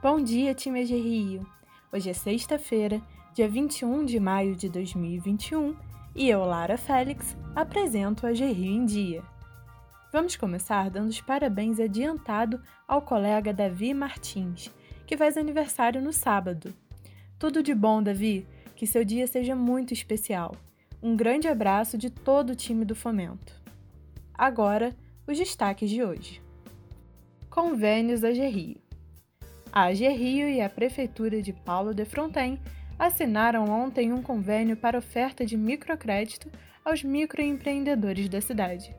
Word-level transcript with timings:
Bom 0.00 0.22
dia, 0.22 0.54
time 0.54 0.84
de 0.84 0.94
Rio! 0.94 1.44
Hoje 1.92 2.08
é 2.08 2.12
sexta-feira, 2.12 3.02
dia 3.34 3.48
21 3.48 4.04
de 4.04 4.20
maio 4.20 4.54
de 4.54 4.68
2021 4.68 5.74
e 6.14 6.30
eu, 6.30 6.44
Lara 6.44 6.78
Félix, 6.78 7.36
apresento 7.52 8.24
a 8.24 8.30
Rio 8.30 8.76
em 8.76 8.84
Dia. 8.84 9.24
Vamos 10.12 10.36
começar 10.36 10.88
dando 10.88 11.08
os 11.08 11.20
parabéns 11.20 11.80
adiantado 11.80 12.62
ao 12.86 13.02
colega 13.02 13.52
Davi 13.52 13.92
Martins, 13.92 14.70
que 15.04 15.16
faz 15.16 15.36
aniversário 15.36 16.00
no 16.00 16.12
sábado. 16.12 16.72
Tudo 17.36 17.60
de 17.60 17.74
bom, 17.74 18.00
Davi, 18.00 18.46
que 18.76 18.86
seu 18.86 19.04
dia 19.04 19.26
seja 19.26 19.56
muito 19.56 19.92
especial. 19.92 20.54
Um 21.02 21.16
grande 21.16 21.48
abraço 21.48 21.98
de 21.98 22.08
todo 22.08 22.50
o 22.50 22.56
time 22.56 22.84
do 22.84 22.94
Fomento. 22.94 23.60
Agora, 24.32 24.96
os 25.26 25.36
destaques 25.36 25.90
de 25.90 26.04
hoje. 26.04 26.40
Convênios 27.50 28.22
AG 28.22 28.46
Rio. 28.46 28.87
A 29.72 29.82
AG 29.84 30.08
Rio 30.08 30.48
e 30.48 30.60
a 30.60 30.68
Prefeitura 30.68 31.42
de 31.42 31.52
Paulo 31.52 31.94
de 31.94 32.04
Fronten 32.04 32.58
assinaram 32.98 33.66
ontem 33.66 34.12
um 34.12 34.22
convênio 34.22 34.76
para 34.76 34.98
oferta 34.98 35.44
de 35.44 35.56
microcrédito 35.56 36.50
aos 36.84 37.02
microempreendedores 37.02 38.28
da 38.28 38.40
cidade. 38.40 38.94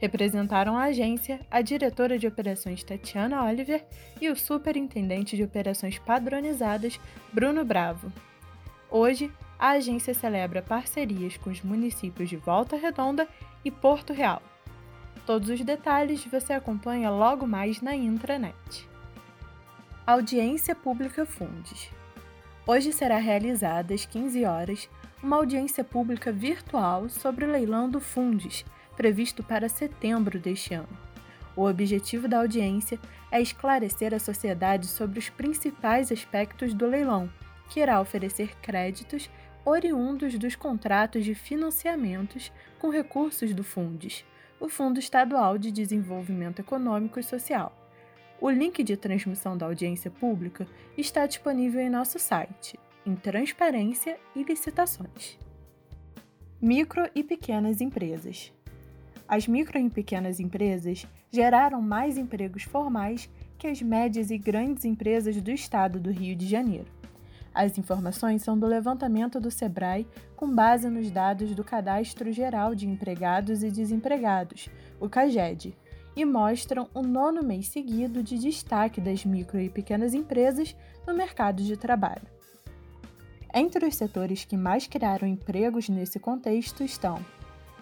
Representaram 0.00 0.76
a 0.76 0.84
agência 0.84 1.40
a 1.50 1.62
diretora 1.62 2.18
de 2.18 2.26
operações 2.26 2.82
Tatiana 2.82 3.44
Oliver 3.44 3.84
e 4.20 4.28
o 4.28 4.36
superintendente 4.36 5.36
de 5.36 5.44
operações 5.44 5.98
padronizadas 5.98 7.00
Bruno 7.32 7.64
Bravo. 7.64 8.12
Hoje, 8.90 9.30
a 9.58 9.70
agência 9.70 10.14
celebra 10.14 10.62
parcerias 10.62 11.36
com 11.36 11.50
os 11.50 11.62
municípios 11.62 12.28
de 12.28 12.36
Volta 12.36 12.76
Redonda 12.76 13.26
e 13.64 13.70
Porto 13.70 14.12
Real. 14.12 14.42
Todos 15.24 15.48
os 15.48 15.60
detalhes 15.60 16.24
você 16.24 16.52
acompanha 16.52 17.10
logo 17.10 17.46
mais 17.46 17.80
na 17.80 17.94
intranet. 17.94 18.88
Audiência 20.10 20.74
Pública 20.74 21.26
Fundes. 21.26 21.90
Hoje 22.66 22.94
será 22.94 23.18
realizada 23.18 23.92
às 23.92 24.06
15 24.06 24.42
horas 24.46 24.88
uma 25.22 25.36
audiência 25.36 25.84
pública 25.84 26.32
virtual 26.32 27.10
sobre 27.10 27.44
o 27.44 27.50
leilão 27.52 27.90
do 27.90 28.00
Fundes, 28.00 28.64
previsto 28.96 29.42
para 29.42 29.68
setembro 29.68 30.38
deste 30.38 30.72
ano. 30.72 30.88
O 31.54 31.66
objetivo 31.66 32.26
da 32.26 32.38
audiência 32.38 32.98
é 33.30 33.38
esclarecer 33.38 34.14
a 34.14 34.18
sociedade 34.18 34.86
sobre 34.86 35.18
os 35.18 35.28
principais 35.28 36.10
aspectos 36.10 36.72
do 36.72 36.86
leilão, 36.86 37.30
que 37.68 37.80
irá 37.80 38.00
oferecer 38.00 38.56
créditos 38.62 39.28
oriundos 39.62 40.38
dos 40.38 40.56
contratos 40.56 41.22
de 41.22 41.34
financiamentos 41.34 42.50
com 42.78 42.88
recursos 42.88 43.52
do 43.52 43.62
Fundes, 43.62 44.24
o 44.58 44.70
Fundo 44.70 44.98
Estadual 44.98 45.58
de 45.58 45.70
Desenvolvimento 45.70 46.60
Econômico 46.60 47.20
e 47.20 47.22
Social 47.22 47.77
o 48.40 48.50
link 48.50 48.84
de 48.84 48.96
transmissão 48.96 49.56
da 49.56 49.66
audiência 49.66 50.10
pública 50.10 50.66
está 50.96 51.26
disponível 51.26 51.80
em 51.80 51.90
nosso 51.90 52.18
site, 52.18 52.78
em 53.04 53.14
Transparência 53.14 54.18
e 54.34 54.42
Licitações. 54.42 55.38
Micro 56.60 57.08
e 57.14 57.22
pequenas 57.22 57.80
empresas. 57.80 58.52
As 59.26 59.46
micro 59.46 59.78
e 59.78 59.90
pequenas 59.90 60.40
empresas 60.40 61.06
geraram 61.30 61.82
mais 61.82 62.16
empregos 62.16 62.62
formais 62.62 63.28
que 63.58 63.66
as 63.66 63.82
médias 63.82 64.30
e 64.30 64.38
grandes 64.38 64.84
empresas 64.84 65.40
do 65.42 65.50
estado 65.50 66.00
do 66.00 66.10
Rio 66.10 66.34
de 66.34 66.46
Janeiro. 66.46 66.90
As 67.52 67.76
informações 67.76 68.42
são 68.42 68.58
do 68.58 68.66
levantamento 68.66 69.40
do 69.40 69.50
SEBRAE 69.50 70.06
com 70.36 70.54
base 70.54 70.88
nos 70.88 71.10
dados 71.10 71.54
do 71.54 71.64
Cadastro 71.64 72.30
Geral 72.30 72.74
de 72.74 72.88
Empregados 72.88 73.62
e 73.62 73.70
Desempregados, 73.70 74.68
o 75.00 75.08
CAGED, 75.08 75.76
e 76.18 76.24
mostram 76.24 76.88
o 76.92 77.00
nono 77.00 77.44
mês 77.44 77.68
seguido 77.68 78.24
de 78.24 78.36
destaque 78.38 79.00
das 79.00 79.24
micro 79.24 79.60
e 79.60 79.70
pequenas 79.70 80.14
empresas 80.14 80.74
no 81.06 81.14
mercado 81.14 81.62
de 81.62 81.76
trabalho. 81.76 82.26
Entre 83.54 83.86
os 83.86 83.94
setores 83.94 84.44
que 84.44 84.56
mais 84.56 84.88
criaram 84.88 85.28
empregos 85.28 85.88
nesse 85.88 86.18
contexto 86.18 86.82
estão 86.82 87.24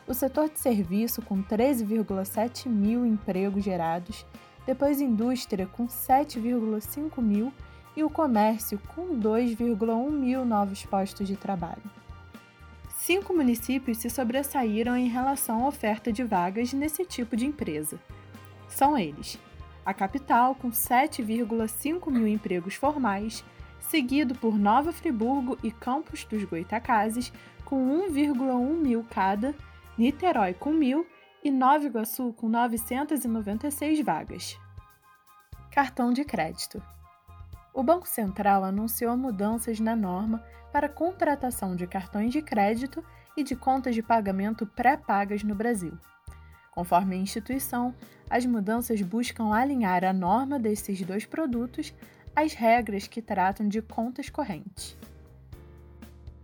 o 0.06 0.12
setor 0.12 0.50
de 0.50 0.60
serviço, 0.60 1.22
com 1.22 1.42
13,7 1.42 2.68
mil 2.68 3.06
empregos 3.06 3.64
gerados, 3.64 4.26
depois 4.66 5.00
indústria, 5.00 5.66
com 5.66 5.86
7,5 5.86 7.22
mil, 7.22 7.50
e 7.96 8.04
o 8.04 8.10
comércio, 8.10 8.78
com 8.94 9.18
2,1 9.18 10.10
mil 10.10 10.44
novos 10.44 10.84
postos 10.84 11.26
de 11.26 11.36
trabalho. 11.36 11.82
Cinco 12.98 13.32
municípios 13.32 13.96
se 13.96 14.10
sobressaíram 14.10 14.94
em 14.94 15.08
relação 15.08 15.64
à 15.64 15.68
oferta 15.68 16.12
de 16.12 16.22
vagas 16.22 16.74
nesse 16.74 17.02
tipo 17.06 17.34
de 17.34 17.46
empresa 17.46 17.98
são 18.76 18.96
eles: 18.96 19.38
a 19.84 19.94
capital, 19.94 20.54
com 20.54 20.70
7,5 20.70 22.10
mil 22.10 22.26
empregos 22.26 22.74
formais, 22.74 23.44
seguido 23.80 24.34
por 24.34 24.58
Nova 24.58 24.92
Friburgo 24.92 25.58
e 25.62 25.70
Campos 25.70 26.24
dos 26.24 26.44
Goitacazes, 26.44 27.32
com 27.64 27.76
1,1 28.08 28.76
mil 28.76 29.04
cada, 29.10 29.54
Niterói 29.96 30.52
com 30.52 30.74
1.000 30.74 31.06
e 31.42 31.50
Nova 31.50 31.86
Iguaçu 31.86 32.32
com 32.34 32.48
996 32.48 34.04
vagas. 34.04 34.58
Cartão 35.70 36.12
de 36.12 36.22
crédito. 36.22 36.82
O 37.72 37.82
Banco 37.82 38.06
Central 38.06 38.62
anunciou 38.62 39.16
mudanças 39.16 39.80
na 39.80 39.96
norma 39.96 40.44
para 40.70 40.88
contratação 40.88 41.74
de 41.74 41.86
cartões 41.86 42.30
de 42.30 42.42
crédito 42.42 43.02
e 43.36 43.42
de 43.42 43.56
contas 43.56 43.94
de 43.94 44.02
pagamento 44.02 44.66
pré-pagas 44.66 45.42
no 45.42 45.54
Brasil. 45.54 45.98
Conforme 46.76 47.16
a 47.16 47.18
instituição, 47.18 47.94
as 48.28 48.44
mudanças 48.44 49.00
buscam 49.00 49.50
alinhar 49.50 50.04
a 50.04 50.12
norma 50.12 50.58
desses 50.58 51.00
dois 51.00 51.24
produtos 51.24 51.94
às 52.34 52.52
regras 52.52 53.08
que 53.08 53.22
tratam 53.22 53.66
de 53.66 53.80
contas 53.80 54.28
correntes. 54.28 54.94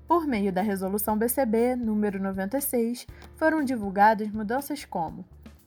Por 0.09 0.27
meio 0.27 0.51
da 0.51 0.63
Resolução 0.63 1.19
BCB 1.19 1.77
número 1.77 2.19
96, 2.19 3.07
foram 3.37 3.63
divulgadas 3.63 4.31
mudanças 4.31 4.87
como 4.87 5.23